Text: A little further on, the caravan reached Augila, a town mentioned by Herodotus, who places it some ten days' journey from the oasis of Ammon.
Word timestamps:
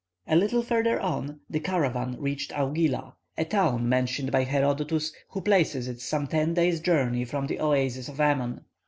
A 0.25 0.35
little 0.35 0.63
further 0.63 0.99
on, 0.99 1.41
the 1.47 1.59
caravan 1.59 2.19
reached 2.19 2.49
Augila, 2.53 3.13
a 3.37 3.45
town 3.45 3.87
mentioned 3.87 4.31
by 4.31 4.41
Herodotus, 4.45 5.13
who 5.29 5.41
places 5.41 5.87
it 5.87 6.01
some 6.01 6.25
ten 6.25 6.55
days' 6.55 6.79
journey 6.81 7.23
from 7.23 7.45
the 7.45 7.59
oasis 7.59 8.09
of 8.09 8.19
Ammon. 8.19 8.61